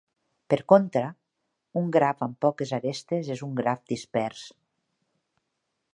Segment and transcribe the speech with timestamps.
[0.53, 1.03] Per contra,
[1.83, 4.45] un graf amb poques arestes és un graf dispers.